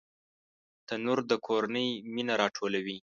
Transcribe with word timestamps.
تنور 0.87 1.19
د 1.31 1.31
کورنۍ 1.47 1.89
مینه 2.13 2.33
راټولوي 2.41 2.97